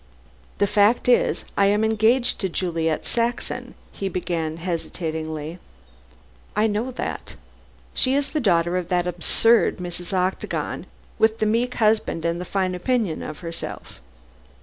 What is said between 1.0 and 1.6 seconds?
is,